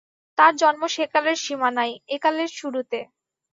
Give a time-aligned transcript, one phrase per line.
[0.37, 2.99] তাঁর জন্ম সেকালের সীমানায়, একালের শুরুতে।